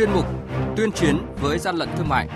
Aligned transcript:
chuyên 0.00 0.12
mục 0.12 0.26
Tuyên 0.76 0.92
chiến 0.92 1.18
với 1.40 1.58
gian 1.58 1.76
lận 1.76 1.88
thương 1.96 2.08
mại. 2.08 2.28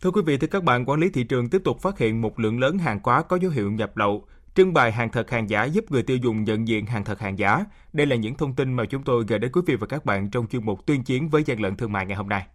Thưa 0.00 0.10
quý 0.10 0.22
vị, 0.26 0.38
thưa 0.38 0.46
các 0.46 0.64
bạn, 0.64 0.84
quản 0.84 1.00
lý 1.00 1.10
thị 1.10 1.24
trường 1.24 1.50
tiếp 1.50 1.62
tục 1.64 1.80
phát 1.80 1.98
hiện 1.98 2.20
một 2.20 2.40
lượng 2.40 2.60
lớn 2.60 2.78
hàng 2.78 3.00
hóa 3.04 3.22
có 3.22 3.38
dấu 3.42 3.50
hiệu 3.50 3.70
nhập 3.70 3.96
lậu, 3.96 4.24
trưng 4.54 4.72
bày 4.72 4.92
hàng 4.92 5.10
thật 5.12 5.30
hàng 5.30 5.50
giả 5.50 5.64
giúp 5.64 5.84
người 5.90 6.02
tiêu 6.02 6.16
dùng 6.16 6.44
nhận 6.44 6.68
diện 6.68 6.86
hàng 6.86 7.04
thật 7.04 7.20
hàng 7.20 7.38
giả. 7.38 7.64
Đây 7.92 8.06
là 8.06 8.16
những 8.16 8.34
thông 8.34 8.54
tin 8.54 8.72
mà 8.72 8.84
chúng 8.84 9.02
tôi 9.02 9.24
gửi 9.28 9.38
đến 9.38 9.52
quý 9.52 9.60
vị 9.66 9.76
và 9.76 9.86
các 9.86 10.04
bạn 10.04 10.30
trong 10.30 10.46
chuyên 10.46 10.64
mục 10.64 10.86
tuyên 10.86 11.02
chiến 11.02 11.28
với 11.28 11.42
gian 11.42 11.60
lận 11.60 11.76
thương 11.76 11.92
mại 11.92 12.06
ngày 12.06 12.16
hôm 12.16 12.28
nay. 12.28 12.46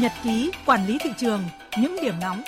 Nhật 0.00 0.12
ký 0.24 0.50
quản 0.66 0.86
lý 0.86 0.98
thị 1.04 1.10
trường, 1.18 1.42
những 1.80 1.96
điểm 2.02 2.14
nóng 2.20 2.42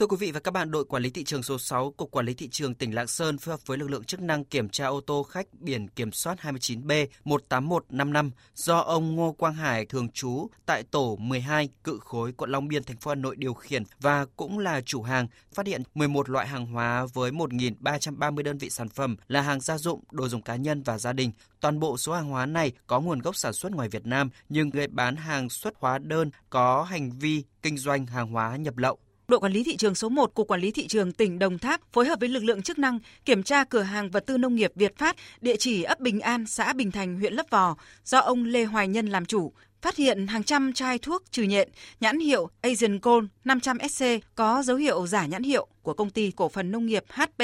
Thưa 0.00 0.06
quý 0.06 0.16
vị 0.16 0.32
và 0.32 0.40
các 0.40 0.50
bạn, 0.50 0.70
đội 0.70 0.84
quản 0.84 1.02
lý 1.02 1.10
thị 1.10 1.24
trường 1.24 1.42
số 1.42 1.58
6, 1.58 1.90
Cục 1.90 2.10
Quản 2.10 2.26
lý 2.26 2.34
thị 2.34 2.48
trường 2.48 2.74
tỉnh 2.74 2.94
Lạng 2.94 3.06
Sơn 3.06 3.38
phối 3.38 3.52
hợp 3.52 3.60
với 3.66 3.78
lực 3.78 3.90
lượng 3.90 4.04
chức 4.04 4.20
năng 4.20 4.44
kiểm 4.44 4.68
tra 4.68 4.86
ô 4.86 5.00
tô 5.00 5.22
khách 5.22 5.46
biển 5.52 5.88
kiểm 5.88 6.12
soát 6.12 6.38
29B 6.42 7.06
18155 7.24 8.30
do 8.54 8.78
ông 8.78 9.16
Ngô 9.16 9.32
Quang 9.32 9.54
Hải 9.54 9.86
thường 9.86 10.08
trú 10.08 10.48
tại 10.66 10.82
tổ 10.82 11.16
12 11.16 11.68
Cự 11.84 11.98
Khối, 12.04 12.32
quận 12.32 12.50
Long 12.50 12.68
Biên, 12.68 12.84
thành 12.84 12.96
phố 12.96 13.08
Hà 13.08 13.14
Nội 13.14 13.36
điều 13.36 13.54
khiển 13.54 13.82
và 14.00 14.26
cũng 14.36 14.58
là 14.58 14.80
chủ 14.80 15.02
hàng, 15.02 15.26
phát 15.54 15.66
hiện 15.66 15.82
11 15.94 16.30
loại 16.30 16.46
hàng 16.46 16.66
hóa 16.66 17.06
với 17.14 17.30
1.330 17.30 18.42
đơn 18.42 18.58
vị 18.58 18.70
sản 18.70 18.88
phẩm 18.88 19.16
là 19.28 19.40
hàng 19.40 19.60
gia 19.60 19.78
dụng, 19.78 20.00
đồ 20.10 20.28
dùng 20.28 20.42
cá 20.42 20.56
nhân 20.56 20.82
và 20.82 20.98
gia 20.98 21.12
đình. 21.12 21.32
Toàn 21.60 21.80
bộ 21.80 21.96
số 21.96 22.12
hàng 22.12 22.28
hóa 22.28 22.46
này 22.46 22.72
có 22.86 23.00
nguồn 23.00 23.18
gốc 23.18 23.36
sản 23.36 23.52
xuất 23.52 23.72
ngoài 23.72 23.88
Việt 23.88 24.06
Nam 24.06 24.30
nhưng 24.48 24.68
người 24.68 24.86
bán 24.86 25.16
hàng 25.16 25.50
xuất 25.50 25.74
hóa 25.76 25.98
đơn 25.98 26.30
có 26.50 26.82
hành 26.82 27.10
vi 27.10 27.44
kinh 27.62 27.78
doanh 27.78 28.06
hàng 28.06 28.28
hóa 28.28 28.56
nhập 28.56 28.76
lậu. 28.76 28.98
Đội 29.30 29.40
quản 29.40 29.52
lý 29.52 29.64
thị 29.64 29.76
trường 29.76 29.94
số 29.94 30.08
1 30.08 30.34
của 30.34 30.44
Quản 30.44 30.60
lý 30.60 30.70
thị 30.70 30.86
trường 30.86 31.12
tỉnh 31.12 31.38
Đồng 31.38 31.58
Tháp 31.58 31.80
phối 31.92 32.06
hợp 32.06 32.20
với 32.20 32.28
lực 32.28 32.44
lượng 32.44 32.62
chức 32.62 32.78
năng 32.78 32.98
kiểm 33.24 33.42
tra 33.42 33.64
cửa 33.64 33.82
hàng 33.82 34.10
vật 34.10 34.26
tư 34.26 34.38
nông 34.38 34.54
nghiệp 34.54 34.72
Việt 34.74 34.98
Phát, 34.98 35.16
địa 35.40 35.56
chỉ 35.56 35.82
ấp 35.82 36.00
Bình 36.00 36.20
An, 36.20 36.46
xã 36.46 36.72
Bình 36.72 36.90
Thành, 36.90 37.18
huyện 37.18 37.34
Lấp 37.34 37.46
Vò, 37.50 37.76
do 38.04 38.18
ông 38.18 38.44
Lê 38.44 38.64
Hoài 38.64 38.88
Nhân 38.88 39.06
làm 39.06 39.26
chủ, 39.26 39.52
phát 39.82 39.96
hiện 39.96 40.26
hàng 40.26 40.44
trăm 40.44 40.72
chai 40.72 40.98
thuốc 40.98 41.22
trừ 41.30 41.42
nhện 41.42 41.68
nhãn 42.00 42.18
hiệu 42.18 42.48
Asian 42.60 42.98
Gold 43.02 43.26
500SC 43.44 44.20
có 44.34 44.62
dấu 44.62 44.76
hiệu 44.76 45.06
giả 45.06 45.26
nhãn 45.26 45.42
hiệu 45.42 45.66
của 45.82 45.94
công 45.94 46.10
ty 46.10 46.30
cổ 46.30 46.48
phần 46.48 46.70
nông 46.70 46.86
nghiệp 46.86 47.04
HP. 47.08 47.42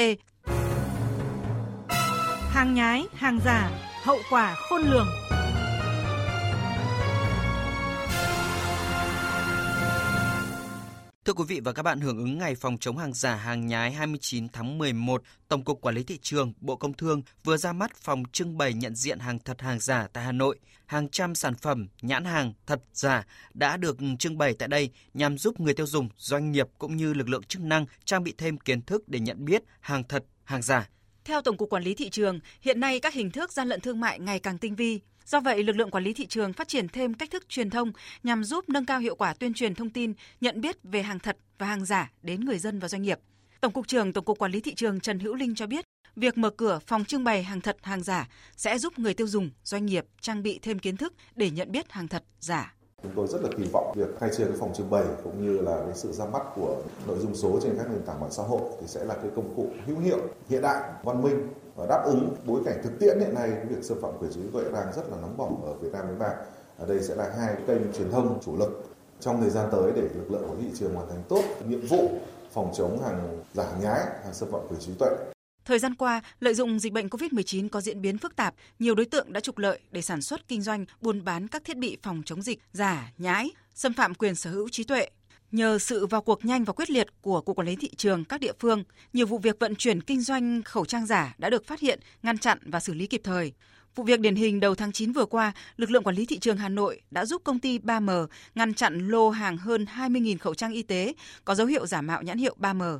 Hàng 2.49 2.73
nhái, 2.73 3.05
hàng 3.13 3.39
giả, 3.45 3.71
hậu 4.03 4.17
quả 4.29 4.55
khôn 4.69 4.81
lường. 4.81 5.07
Thưa 11.27 11.33
quý 11.33 11.43
vị 11.47 11.59
và 11.59 11.73
các 11.73 11.83
bạn, 11.83 11.99
hưởng 12.01 12.17
ứng 12.17 12.37
ngày 12.37 12.55
phòng 12.55 12.77
chống 12.77 12.97
hàng 12.97 13.13
giả 13.13 13.35
hàng 13.35 13.67
nhái 13.67 13.91
29 13.91 14.49
tháng 14.49 14.77
11, 14.77 15.23
Tổng 15.47 15.63
cục 15.63 15.81
Quản 15.81 15.95
lý 15.95 16.03
thị 16.03 16.19
trường, 16.21 16.53
Bộ 16.61 16.75
Công 16.75 16.93
Thương 16.93 17.21
vừa 17.43 17.57
ra 17.57 17.73
mắt 17.73 17.95
phòng 17.95 18.23
trưng 18.31 18.57
bày 18.57 18.73
nhận 18.73 18.95
diện 18.95 19.19
hàng 19.19 19.39
thật 19.39 19.61
hàng 19.61 19.79
giả 19.79 20.07
tại 20.13 20.23
Hà 20.23 20.31
Nội. 20.31 20.59
Hàng 20.85 21.09
trăm 21.09 21.35
sản 21.35 21.55
phẩm, 21.55 21.87
nhãn 22.01 22.25
hàng 22.25 22.53
thật 22.65 22.79
giả 22.93 23.25
đã 23.53 23.77
được 23.77 23.97
trưng 24.19 24.37
bày 24.37 24.53
tại 24.53 24.67
đây 24.67 24.89
nhằm 25.13 25.37
giúp 25.37 25.59
người 25.59 25.73
tiêu 25.73 25.85
dùng, 25.85 26.09
doanh 26.17 26.51
nghiệp 26.51 26.67
cũng 26.77 26.97
như 26.97 27.13
lực 27.13 27.29
lượng 27.29 27.43
chức 27.43 27.61
năng 27.61 27.85
trang 28.05 28.23
bị 28.23 28.33
thêm 28.37 28.57
kiến 28.57 28.81
thức 28.81 29.09
để 29.09 29.19
nhận 29.19 29.45
biết 29.45 29.63
hàng 29.79 30.03
thật, 30.03 30.23
hàng 30.43 30.61
giả. 30.61 30.89
Theo 31.25 31.41
Tổng 31.41 31.57
cục 31.57 31.69
Quản 31.69 31.83
lý 31.83 31.93
thị 31.93 32.09
trường, 32.09 32.39
hiện 32.61 32.79
nay 32.79 32.99
các 32.99 33.13
hình 33.13 33.31
thức 33.31 33.51
gian 33.51 33.67
lận 33.67 33.81
thương 33.81 33.99
mại 33.99 34.19
ngày 34.19 34.39
càng 34.39 34.57
tinh 34.57 34.75
vi. 34.75 34.99
Do 35.27 35.39
vậy, 35.39 35.63
lực 35.63 35.75
lượng 35.75 35.91
quản 35.91 36.03
lý 36.03 36.13
thị 36.13 36.25
trường 36.25 36.53
phát 36.53 36.67
triển 36.67 36.87
thêm 36.87 37.13
cách 37.13 37.31
thức 37.31 37.49
truyền 37.49 37.69
thông 37.69 37.91
nhằm 38.23 38.43
giúp 38.43 38.69
nâng 38.69 38.85
cao 38.85 38.99
hiệu 38.99 39.15
quả 39.15 39.33
tuyên 39.33 39.53
truyền 39.53 39.75
thông 39.75 39.89
tin, 39.89 40.13
nhận 40.41 40.61
biết 40.61 40.77
về 40.83 41.01
hàng 41.01 41.19
thật 41.19 41.37
và 41.57 41.67
hàng 41.67 41.85
giả 41.85 42.11
đến 42.21 42.45
người 42.45 42.59
dân 42.59 42.79
và 42.79 42.87
doanh 42.87 43.01
nghiệp. 43.01 43.19
Tổng 43.61 43.73
cục 43.73 43.87
trưởng 43.87 44.13
Tổng 44.13 44.25
cục 44.25 44.39
Quản 44.39 44.51
lý 44.51 44.61
thị 44.61 44.75
trường 44.75 44.99
Trần 44.99 45.19
Hữu 45.19 45.35
Linh 45.35 45.55
cho 45.55 45.67
biết, 45.67 45.85
việc 46.15 46.37
mở 46.37 46.49
cửa 46.49 46.79
phòng 46.87 47.05
trưng 47.05 47.23
bày 47.23 47.43
hàng 47.43 47.61
thật, 47.61 47.77
hàng 47.81 48.03
giả 48.03 48.29
sẽ 48.55 48.77
giúp 48.77 48.99
người 48.99 49.13
tiêu 49.13 49.27
dùng, 49.27 49.49
doanh 49.63 49.85
nghiệp 49.85 50.05
trang 50.21 50.43
bị 50.43 50.59
thêm 50.61 50.79
kiến 50.79 50.97
thức 50.97 51.13
để 51.35 51.49
nhận 51.49 51.71
biết 51.71 51.91
hàng 51.91 52.07
thật, 52.07 52.23
giả. 52.39 52.73
Chúng 53.03 53.11
tôi 53.15 53.27
rất 53.27 53.41
là 53.41 53.49
kỳ 53.57 53.63
vọng 53.73 53.93
việc 53.95 54.19
khai 54.19 54.29
trương 54.37 54.47
cái 54.47 54.57
phòng 54.59 54.73
trưng 54.73 54.89
bày 54.89 55.03
cũng 55.23 55.41
như 55.41 55.59
là 55.59 55.77
cái 55.85 55.95
sự 55.95 56.11
ra 56.11 56.25
mắt 56.25 56.43
của 56.55 56.75
nội 57.07 57.17
dung 57.19 57.35
số 57.35 57.59
trên 57.63 57.77
các 57.77 57.91
nền 57.91 58.01
tảng 58.01 58.19
mạng 58.19 58.31
xã 58.31 58.43
hội 58.43 58.61
thì 58.81 58.87
sẽ 58.87 59.05
là 59.05 59.13
cái 59.13 59.31
công 59.35 59.53
cụ 59.55 59.67
hữu 59.85 59.99
hiệu, 59.99 60.17
hiện 60.49 60.61
đại, 60.61 60.91
văn 61.03 61.21
minh 61.21 61.47
và 61.75 61.85
đáp 61.89 62.03
ứng 62.05 62.35
bối 62.45 62.61
cảnh 62.65 62.81
thực 62.83 62.99
tiễn 62.99 63.19
hiện 63.19 63.33
nay 63.35 63.49
cái 63.55 63.65
việc 63.65 63.83
xâm 63.83 64.01
phạm 64.01 64.11
quyền 64.19 64.31
sở 64.31 64.41
hữu 64.41 64.51
tuệ 64.51 64.71
đang 64.71 64.93
rất 64.93 65.09
là 65.09 65.17
nóng 65.21 65.37
bỏng 65.37 65.65
ở 65.65 65.73
Việt 65.73 65.89
Nam 65.93 66.07
với 66.07 66.15
bạn. 66.15 66.37
Ở 66.77 66.85
đây 66.85 67.03
sẽ 67.03 67.15
là 67.15 67.31
hai 67.37 67.55
kênh 67.67 67.93
truyền 67.93 68.11
thông 68.11 68.39
chủ 68.45 68.57
lực 68.57 68.83
trong 69.19 69.41
thời 69.41 69.49
gian 69.49 69.69
tới 69.71 69.91
để 69.95 70.01
lực 70.01 70.31
lượng 70.31 70.49
quản 70.49 70.59
lý 70.59 70.65
thị 70.65 70.73
trường 70.79 70.95
hoàn 70.95 71.09
thành 71.09 71.23
tốt 71.29 71.41
nhiệm 71.67 71.87
vụ 71.87 72.09
phòng 72.51 72.71
chống 72.73 73.01
hàng 73.01 73.43
giả 73.53 73.63
hàng 73.63 73.81
nhái, 73.81 73.99
hàng 74.23 74.33
xâm 74.33 74.51
phạm 74.51 74.61
quyền 74.69 74.79
trí 74.79 74.93
tuệ. 74.99 75.09
Thời 75.67 75.79
gian 75.79 75.95
qua, 75.95 76.21
lợi 76.39 76.53
dụng 76.53 76.79
dịch 76.79 76.93
bệnh 76.93 77.07
COVID-19 77.07 77.69
có 77.69 77.81
diễn 77.81 78.01
biến 78.01 78.17
phức 78.17 78.35
tạp, 78.35 78.55
nhiều 78.79 78.95
đối 78.95 79.05
tượng 79.05 79.33
đã 79.33 79.39
trục 79.39 79.57
lợi 79.57 79.79
để 79.91 80.01
sản 80.01 80.21
xuất 80.21 80.47
kinh 80.47 80.61
doanh, 80.61 80.85
buôn 81.01 81.23
bán 81.23 81.47
các 81.47 81.63
thiết 81.65 81.77
bị 81.77 81.97
phòng 82.03 82.21
chống 82.25 82.41
dịch 82.41 82.59
giả, 82.71 83.11
nhái, 83.17 83.49
xâm 83.73 83.93
phạm 83.93 84.15
quyền 84.15 84.35
sở 84.35 84.49
hữu 84.49 84.69
trí 84.69 84.83
tuệ. 84.83 85.09
Nhờ 85.51 85.79
sự 85.79 86.05
vào 86.05 86.21
cuộc 86.21 86.45
nhanh 86.45 86.63
và 86.63 86.73
quyết 86.73 86.89
liệt 86.89 87.07
của 87.21 87.41
Cục 87.41 87.57
Quản 87.57 87.67
lý 87.67 87.75
Thị 87.75 87.89
trường 87.97 88.25
các 88.25 88.39
địa 88.39 88.51
phương, 88.59 88.83
nhiều 89.13 89.25
vụ 89.25 89.37
việc 89.37 89.59
vận 89.59 89.75
chuyển 89.75 90.01
kinh 90.01 90.21
doanh 90.21 90.63
khẩu 90.63 90.85
trang 90.85 91.05
giả 91.05 91.35
đã 91.37 91.49
được 91.49 91.65
phát 91.65 91.79
hiện, 91.79 91.99
ngăn 92.23 92.37
chặn 92.37 92.57
và 92.65 92.79
xử 92.79 92.93
lý 92.93 93.07
kịp 93.07 93.21
thời. 93.23 93.53
Vụ 93.95 94.03
việc 94.03 94.19
điển 94.19 94.35
hình 94.35 94.59
đầu 94.59 94.75
tháng 94.75 94.91
9 94.91 95.11
vừa 95.11 95.25
qua, 95.25 95.53
lực 95.77 95.91
lượng 95.91 96.03
quản 96.03 96.15
lý 96.15 96.25
thị 96.25 96.39
trường 96.39 96.57
Hà 96.57 96.69
Nội 96.69 97.01
đã 97.11 97.25
giúp 97.25 97.41
công 97.43 97.59
ty 97.59 97.79
3M 97.79 98.27
ngăn 98.55 98.73
chặn 98.73 99.07
lô 99.07 99.29
hàng 99.29 99.57
hơn 99.57 99.85
20.000 99.95 100.37
khẩu 100.37 100.53
trang 100.53 100.73
y 100.73 100.83
tế 100.83 101.13
có 101.45 101.55
dấu 101.55 101.67
hiệu 101.67 101.87
giả 101.87 102.01
mạo 102.01 102.21
nhãn 102.21 102.37
hiệu 102.37 102.55
3M. 102.59 102.99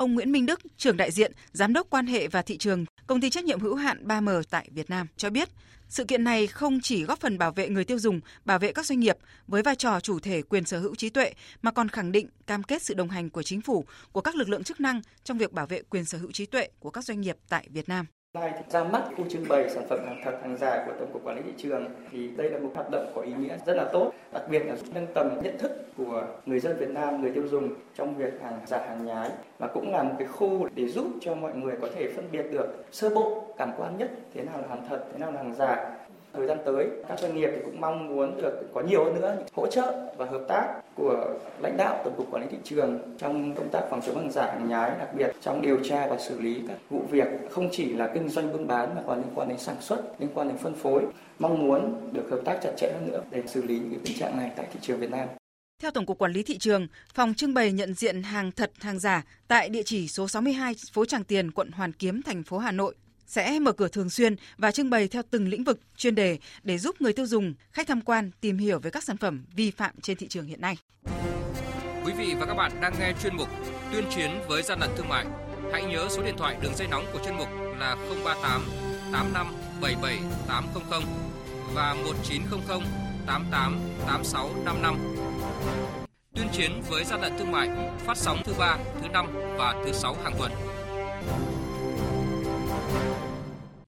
Ông 0.00 0.14
Nguyễn 0.14 0.32
Minh 0.32 0.46
Đức, 0.46 0.60
trưởng 0.76 0.96
đại 0.96 1.10
diện, 1.10 1.32
giám 1.52 1.72
đốc 1.72 1.90
quan 1.90 2.06
hệ 2.06 2.28
và 2.28 2.42
thị 2.42 2.58
trường, 2.58 2.84
công 3.06 3.20
ty 3.20 3.30
trách 3.30 3.44
nhiệm 3.44 3.60
hữu 3.60 3.74
hạn 3.74 4.06
3M 4.06 4.42
tại 4.50 4.68
Việt 4.72 4.90
Nam 4.90 5.06
cho 5.16 5.30
biết, 5.30 5.48
sự 5.88 6.04
kiện 6.04 6.24
này 6.24 6.46
không 6.46 6.80
chỉ 6.82 7.04
góp 7.04 7.20
phần 7.20 7.38
bảo 7.38 7.52
vệ 7.52 7.68
người 7.68 7.84
tiêu 7.84 7.98
dùng, 7.98 8.20
bảo 8.44 8.58
vệ 8.58 8.72
các 8.72 8.86
doanh 8.86 9.00
nghiệp 9.00 9.16
với 9.48 9.62
vai 9.62 9.76
trò 9.76 10.00
chủ 10.00 10.18
thể 10.18 10.42
quyền 10.42 10.64
sở 10.64 10.78
hữu 10.78 10.94
trí 10.94 11.10
tuệ 11.10 11.32
mà 11.62 11.70
còn 11.70 11.88
khẳng 11.88 12.12
định 12.12 12.28
cam 12.46 12.62
kết 12.62 12.82
sự 12.82 12.94
đồng 12.94 13.08
hành 13.08 13.30
của 13.30 13.42
chính 13.42 13.60
phủ, 13.60 13.84
của 14.12 14.20
các 14.20 14.34
lực 14.34 14.48
lượng 14.48 14.64
chức 14.64 14.80
năng 14.80 15.02
trong 15.24 15.38
việc 15.38 15.52
bảo 15.52 15.66
vệ 15.66 15.82
quyền 15.82 16.04
sở 16.04 16.18
hữu 16.18 16.32
trí 16.32 16.46
tuệ 16.46 16.68
của 16.78 16.90
các 16.90 17.04
doanh 17.04 17.20
nghiệp 17.20 17.36
tại 17.48 17.66
Việt 17.70 17.88
Nam. 17.88 18.06
Nay 18.34 18.52
thì 18.56 18.62
ra 18.68 18.84
mắt 18.84 19.02
khu 19.16 19.24
trưng 19.28 19.48
bày 19.48 19.70
sản 19.70 19.84
phẩm 19.88 19.98
hàng 20.06 20.20
thật 20.24 20.38
hàng 20.42 20.56
giả 20.56 20.84
của 20.86 20.92
Tổng 20.98 21.12
cục 21.12 21.24
Quản 21.24 21.36
lý 21.36 21.42
thị 21.42 21.52
trường 21.56 21.84
thì 22.10 22.28
đây 22.28 22.50
là 22.50 22.58
một 22.58 22.70
hoạt 22.74 22.90
động 22.90 23.12
có 23.14 23.22
ý 23.22 23.32
nghĩa 23.32 23.56
rất 23.66 23.76
là 23.76 23.84
tốt, 23.92 24.12
đặc 24.32 24.42
biệt 24.50 24.66
là 24.66 24.76
nâng 24.94 25.06
tầm 25.14 25.38
nhận 25.42 25.58
thức 25.58 25.70
của 25.96 26.26
người 26.46 26.60
dân 26.60 26.76
Việt 26.76 26.90
Nam, 26.90 27.22
người 27.22 27.30
tiêu 27.30 27.48
dùng 27.48 27.68
trong 27.94 28.14
việc 28.14 28.40
hàng 28.42 28.58
giả 28.66 28.78
hàng 28.88 29.06
nhái 29.06 29.30
và 29.58 29.66
cũng 29.66 29.92
là 29.92 30.02
một 30.02 30.14
cái 30.18 30.28
khu 30.28 30.68
để 30.74 30.88
giúp 30.88 31.06
cho 31.20 31.34
mọi 31.34 31.54
người 31.54 31.76
có 31.80 31.88
thể 31.94 32.08
phân 32.16 32.24
biệt 32.32 32.46
được 32.52 32.84
sơ 32.92 33.10
bộ 33.10 33.44
cảm 33.58 33.70
quan 33.78 33.98
nhất 33.98 34.10
thế 34.34 34.42
nào 34.42 34.58
là 34.58 34.68
hàng 34.68 34.86
thật, 34.88 35.04
thế 35.12 35.18
nào 35.18 35.32
là 35.32 35.42
hàng 35.42 35.54
giả. 35.54 35.96
Thời 36.32 36.46
gian 36.46 36.58
tới, 36.64 36.88
các 37.08 37.20
doanh 37.20 37.36
nghiệp 37.36 37.50
thì 37.54 37.62
cũng 37.64 37.80
mong 37.80 38.08
muốn 38.08 38.42
được 38.42 38.70
có 38.74 38.80
nhiều 38.80 39.04
hơn 39.04 39.14
nữa 39.14 39.36
hỗ 39.52 39.66
trợ 39.66 39.94
và 40.16 40.26
hợp 40.26 40.44
tác 40.48 40.80
của 40.94 41.38
lãnh 41.62 41.76
đạo 41.76 42.02
Tổng 42.04 42.14
cục 42.16 42.30
Quản 42.30 42.42
lý 42.42 42.48
thị 42.50 42.58
trường 42.64 42.98
trong 43.18 43.54
công 43.54 43.68
tác 43.72 43.80
phòng 43.90 44.00
chống 44.06 44.16
hàng 44.16 44.32
giả 44.32 44.46
hàng 44.46 44.68
nhái, 44.68 44.90
đặc 44.98 45.08
biệt 45.14 45.32
trong 45.40 45.62
điều 45.62 45.84
tra 45.84 46.06
và 46.06 46.18
xử 46.18 46.40
lý 46.40 46.62
các 46.68 46.76
vụ 46.90 47.02
việc 47.10 47.26
không 47.50 47.68
chỉ 47.72 47.92
là 47.92 48.10
kinh 48.14 48.28
doanh 48.28 48.52
buôn 48.52 48.66
bán 48.66 48.94
mà 48.96 49.02
còn 49.06 49.18
liên 49.18 49.32
quan 49.34 49.48
đến 49.48 49.58
sản 49.58 49.76
xuất, 49.80 50.20
liên 50.20 50.30
quan 50.34 50.48
đến 50.48 50.56
phân 50.58 50.74
phối. 50.74 51.02
Mong 51.38 51.58
muốn 51.58 52.10
được 52.12 52.30
hợp 52.30 52.40
tác 52.44 52.58
chặt 52.62 52.72
chẽ 52.76 52.92
hơn 52.92 53.12
nữa 53.12 53.22
để 53.30 53.42
xử 53.46 53.62
lý 53.62 53.78
những 53.78 54.00
tình 54.04 54.18
trạng 54.18 54.36
này 54.36 54.50
tại 54.56 54.66
thị 54.72 54.78
trường 54.82 55.00
Việt 55.00 55.10
Nam. 55.10 55.28
Theo 55.82 55.90
Tổng 55.90 56.06
cục 56.06 56.18
Quản 56.18 56.32
lý 56.32 56.42
thị 56.42 56.58
trường, 56.58 56.86
phòng 57.14 57.34
trưng 57.34 57.54
bày 57.54 57.72
nhận 57.72 57.94
diện 57.94 58.22
hàng 58.22 58.52
thật, 58.52 58.72
hàng 58.80 58.98
giả 58.98 59.24
tại 59.48 59.68
địa 59.68 59.82
chỉ 59.82 60.08
số 60.08 60.28
62 60.28 60.74
phố 60.92 61.04
Tràng 61.04 61.24
Tiền, 61.24 61.50
quận 61.50 61.70
Hoàn 61.70 61.92
Kiếm, 61.92 62.22
thành 62.22 62.42
phố 62.42 62.58
Hà 62.58 62.72
Nội 62.72 62.94
sẽ 63.30 63.58
mở 63.58 63.72
cửa 63.72 63.88
thường 63.88 64.10
xuyên 64.10 64.36
và 64.58 64.70
trưng 64.70 64.90
bày 64.90 65.08
theo 65.08 65.22
từng 65.30 65.48
lĩnh 65.48 65.64
vực 65.64 65.80
chuyên 65.96 66.14
đề 66.14 66.38
để 66.62 66.78
giúp 66.78 67.00
người 67.00 67.12
tiêu 67.12 67.26
dùng, 67.26 67.54
khách 67.72 67.86
tham 67.86 68.00
quan 68.00 68.30
tìm 68.40 68.58
hiểu 68.58 68.78
về 68.78 68.90
các 68.90 69.04
sản 69.04 69.16
phẩm 69.16 69.44
vi 69.56 69.70
phạm 69.70 69.94
trên 70.02 70.16
thị 70.16 70.28
trường 70.28 70.46
hiện 70.46 70.60
nay. 70.60 70.76
Quý 72.04 72.12
vị 72.18 72.34
và 72.40 72.46
các 72.46 72.54
bạn 72.54 72.72
đang 72.80 72.92
nghe 72.98 73.12
chuyên 73.22 73.36
mục 73.36 73.48
Tuyên 73.92 74.04
chiến 74.16 74.30
với 74.48 74.62
gian 74.62 74.80
lận 74.80 74.90
thương 74.96 75.08
mại. 75.08 75.26
Hãy 75.72 75.84
nhớ 75.84 76.08
số 76.10 76.22
điện 76.22 76.34
thoại 76.38 76.56
đường 76.62 76.74
dây 76.76 76.88
nóng 76.88 77.06
của 77.12 77.20
chuyên 77.24 77.36
mục 77.36 77.48
là 77.78 77.96
038 78.24 78.62
85 79.12 79.46
77 79.80 80.18
800 80.48 81.02
và 81.74 81.94
1900 81.94 82.80
88 83.26 83.80
86 84.06 84.50
55. 84.64 84.98
Tuyên 86.34 86.48
chiến 86.52 86.82
với 86.88 87.04
gian 87.04 87.20
lận 87.20 87.32
thương 87.38 87.52
mại 87.52 87.68
phát 88.06 88.16
sóng 88.16 88.42
thứ 88.44 88.52
ba, 88.58 88.78
thứ 89.02 89.08
năm 89.08 89.26
và 89.58 89.82
thứ 89.84 89.92
sáu 89.92 90.16
hàng 90.24 90.34
tuần. 90.38 90.52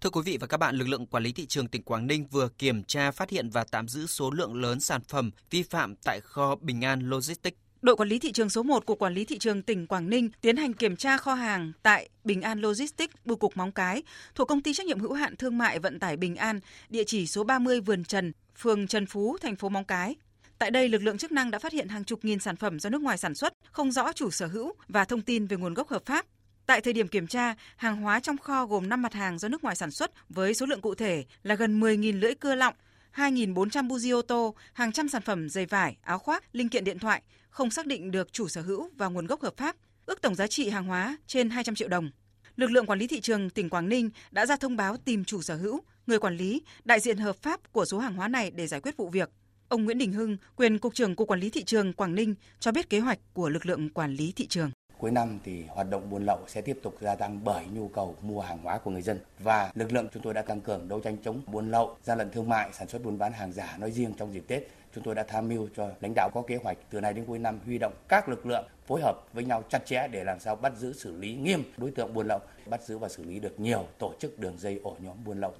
Thưa 0.03 0.11
quý 0.11 0.21
vị 0.25 0.39
và 0.41 0.47
các 0.47 0.57
bạn, 0.57 0.77
lực 0.77 0.89
lượng 0.89 1.07
quản 1.07 1.23
lý 1.23 1.33
thị 1.33 1.47
trường 1.47 1.69
tỉnh 1.69 1.83
Quảng 1.83 2.07
Ninh 2.07 2.27
vừa 2.27 2.49
kiểm 2.49 2.85
tra 2.85 3.11
phát 3.11 3.31
hiện 3.31 3.51
và 3.51 3.65
tạm 3.71 3.89
giữ 3.89 4.07
số 4.07 4.31
lượng 4.31 4.55
lớn 4.55 4.81
sản 4.81 5.01
phẩm 5.09 5.31
vi 5.51 5.63
phạm 5.63 5.97
tại 5.97 6.21
kho 6.21 6.57
Bình 6.61 6.85
An 6.85 7.01
Logistics. 7.01 7.57
Đội 7.83 7.97
quản 7.97 8.09
lý 8.09 8.19
thị 8.19 8.33
trường 8.33 8.51
số 8.51 8.63
1 8.63 8.87
của 8.87 8.95
Quản 8.95 9.15
lý 9.15 9.25
thị 9.25 9.39
trường 9.39 9.63
tỉnh 9.63 9.87
Quảng 9.87 10.11
Ninh 10.11 10.31
tiến 10.41 10.57
hành 10.57 10.73
kiểm 10.73 10.97
tra 10.97 11.17
kho 11.17 11.35
hàng 11.35 11.73
tại 11.83 12.09
Bình 12.25 12.43
An 12.43 12.61
Logistics, 12.61 13.15
bưu 13.25 13.37
cục 13.37 13.57
Móng 13.57 13.73
Cái, 13.73 14.03
thuộc 14.35 14.49
công 14.49 14.63
ty 14.63 14.75
trách 14.75 14.87
nhiệm 14.87 15.01
hữu 15.01 15.13
hạn 15.13 15.37
thương 15.37 15.59
mại 15.59 15.79
vận 15.79 15.99
tải 15.99 16.17
Bình 16.17 16.37
An, 16.37 16.61
địa 16.89 17.05
chỉ 17.07 17.27
số 17.27 17.45
30 17.45 17.81
Vườn 17.81 18.05
Trần, 18.05 18.33
phường 18.57 18.87
Trần 18.87 19.07
Phú, 19.07 19.37
thành 19.41 19.57
phố 19.57 19.69
Móng 19.69 19.85
Cái. 19.85 20.17
Tại 20.59 20.71
đây, 20.71 20.89
lực 20.89 21.03
lượng 21.03 21.19
chức 21.19 21.33
năng 21.33 21.51
đã 21.51 21.59
phát 21.59 21.73
hiện 21.73 21.89
hàng 21.89 22.05
chục 22.05 22.25
nghìn 22.25 22.39
sản 22.39 22.57
phẩm 22.57 22.81
do 22.81 22.91
nước 22.91 23.03
ngoài 23.03 23.19
sản 23.19 23.35
xuất, 23.35 23.53
không 23.73 23.93
rõ 23.93 24.13
chủ 24.13 24.31
sở 24.31 24.47
hữu 24.47 24.73
và 24.89 25.05
thông 25.05 25.23
tin 25.23 25.47
về 25.47 25.57
nguồn 25.57 25.75
gốc 25.75 25.89
hợp 25.89 26.03
pháp. 26.07 26.27
Tại 26.67 26.81
thời 26.81 26.93
điểm 26.93 27.09
kiểm 27.09 27.27
tra, 27.27 27.55
hàng 27.77 27.97
hóa 27.97 28.21
trong 28.21 28.39
kho 28.39 28.67
gồm 28.67 28.89
5 28.89 29.03
mặt 29.03 29.13
hàng 29.13 29.39
do 29.39 29.49
nước 29.49 29.65
ngoài 29.65 29.77
sản 29.77 29.91
xuất 29.91 30.11
với 30.29 30.55
số 30.55 30.67
lượng 30.67 30.81
cụ 30.81 30.95
thể 30.95 31.25
là 31.43 31.55
gần 31.55 31.81
10.000 31.81 32.21
lưỡi 32.21 32.35
cưa 32.35 32.55
lọng, 32.55 32.75
2.400 33.15 33.89
buji 33.89 34.19
ô 34.19 34.23
tô, 34.23 34.55
hàng 34.73 34.93
trăm 34.93 35.09
sản 35.09 35.23
phẩm 35.23 35.49
giày 35.49 35.67
vải, 35.67 35.97
áo 36.03 36.19
khoác, 36.19 36.45
linh 36.53 36.69
kiện 36.69 36.85
điện 36.85 36.99
thoại, 36.99 37.23
không 37.51 37.71
xác 37.71 37.87
định 37.87 38.11
được 38.11 38.33
chủ 38.33 38.49
sở 38.49 38.63
hữu 38.63 38.91
và 38.97 39.09
nguồn 39.09 39.27
gốc 39.27 39.43
hợp 39.43 39.57
pháp, 39.57 39.77
ước 40.07 40.23
tổng 40.23 40.35
giá 40.35 40.47
trị 40.47 40.69
hàng 40.69 40.85
hóa 40.85 41.17
trên 41.27 41.51
200 41.51 41.75
triệu 41.75 41.89
đồng. 41.89 42.11
Lực 42.57 42.71
lượng 42.71 42.87
quản 42.87 42.99
lý 42.99 43.07
thị 43.07 43.21
trường 43.21 43.51
tỉnh 43.51 43.71
Quảng 43.71 43.89
Ninh 43.89 44.11
đã 44.31 44.47
ra 44.47 44.57
thông 44.57 44.77
báo 44.77 44.97
tìm 44.97 45.25
chủ 45.25 45.43
sở 45.43 45.57
hữu, 45.57 45.81
người 46.07 46.19
quản 46.19 46.37
lý, 46.37 46.63
đại 46.85 47.01
diện 47.01 47.19
hợp 47.19 47.37
pháp 47.37 47.73
của 47.73 47.85
số 47.85 47.99
hàng 47.99 48.15
hóa 48.15 48.29
này 48.29 48.51
để 48.51 48.67
giải 48.67 48.81
quyết 48.81 48.97
vụ 48.97 49.09
việc. 49.09 49.31
Ông 49.69 49.85
Nguyễn 49.85 49.99
Đình 49.99 50.13
Hưng, 50.13 50.37
quyền 50.57 50.79
cục 50.79 50.95
trưởng 50.95 51.17
Cục 51.17 51.29
Quản 51.29 51.41
lý 51.41 51.51
thị 51.51 51.65
trường 51.65 51.93
Quảng 51.93 52.15
Ninh 52.15 52.35
cho 52.61 52.73
biết 52.73 52.91
kế 52.91 53.01
hoạch 53.01 53.19
của 53.33 53.49
lực 53.49 53.67
lượng 53.67 53.91
quản 53.91 54.15
lý 54.15 54.33
thị 54.37 54.47
trường. 54.47 54.71
Cuối 55.03 55.11
năm 55.11 55.39
thì 55.45 55.65
hoạt 55.69 55.91
động 55.91 56.11
buôn 56.11 56.25
lậu 56.25 56.39
sẽ 56.47 56.61
tiếp 56.61 56.79
tục 56.83 56.95
gia 57.01 57.15
tăng 57.15 57.45
bởi 57.45 57.65
nhu 57.73 57.89
cầu 57.89 58.17
mua 58.21 58.41
hàng 58.41 58.59
hóa 58.63 58.79
của 58.79 58.91
người 58.91 59.03
dân 59.03 59.19
và 59.39 59.71
lực 59.75 59.93
lượng 59.93 60.09
chúng 60.15 60.23
tôi 60.23 60.35
đã 60.35 60.43
tăng 60.43 60.61
cường 60.61 60.89
đấu 60.89 61.01
tranh 61.01 61.17
chống 61.25 61.41
buôn 61.47 61.71
lậu, 61.71 61.97
gian 62.03 62.19
lận 62.19 62.31
thương 62.31 62.49
mại, 62.49 62.73
sản 62.73 62.89
xuất 62.89 63.05
buôn 63.05 63.19
bán 63.19 63.33
hàng 63.33 63.53
giả 63.53 63.77
nói 63.79 63.91
riêng 63.91 64.15
trong 64.17 64.33
dịp 64.33 64.45
Tết. 64.49 64.63
Chúng 64.95 65.05
tôi 65.05 65.15
đã 65.15 65.25
tham 65.29 65.49
mưu 65.49 65.69
cho 65.77 65.89
lãnh 66.01 66.13
đạo 66.15 66.31
có 66.35 66.43
kế 66.47 66.57
hoạch 66.57 66.79
từ 66.91 67.01
nay 67.01 67.13
đến 67.13 67.25
cuối 67.25 67.39
năm 67.39 67.59
huy 67.65 67.79
động 67.79 67.93
các 68.09 68.29
lực 68.29 68.47
lượng 68.47 68.65
phối 68.87 69.01
hợp 69.01 69.15
với 69.33 69.45
nhau 69.45 69.63
chặt 69.69 69.87
chẽ 69.87 70.09
để 70.09 70.25
làm 70.25 70.41
sao 70.41 70.57
bắt 70.57 70.73
giữ 70.77 70.93
xử 70.93 71.17
lý 71.17 71.35
nghiêm 71.35 71.63
đối 71.77 71.91
tượng 71.91 72.15
buôn 72.15 72.27
lậu, 72.27 72.41
bắt 72.67 72.83
giữ 72.83 72.99
và 72.99 73.09
xử 73.09 73.25
lý 73.25 73.41
được 73.41 73.61
nhiều 73.61 73.87
tổ 73.99 74.13
chức 74.19 74.39
đường 74.39 74.55
dây 74.59 74.81
ổ 74.83 74.97
nhóm 74.99 75.17
buôn 75.25 75.41
lậu. 75.41 75.55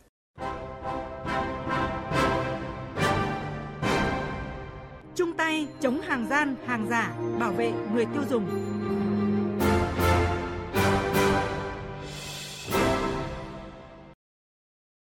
Chung 5.15 5.33
tay 5.37 5.67
chống 5.81 6.01
hàng 6.01 6.27
gian, 6.31 6.57
hàng 6.67 6.87
giả, 6.91 7.15
bảo 7.41 7.53
vệ 7.53 7.73
người 7.95 8.05
tiêu 8.05 8.23
dùng. 8.31 8.47